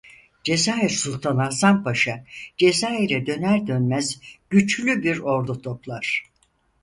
[0.43, 2.25] Cezayir sultanı Hasan Paşa
[2.57, 6.23] Cezayir'e döner dönmez güçlü bir ordu toplar.